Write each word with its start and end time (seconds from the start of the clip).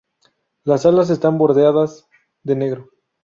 Las 0.63 0.87
alas 0.87 1.11
están 1.11 1.37
bordeadas 1.37 2.07
de 2.41 2.55
negro. 2.55 2.89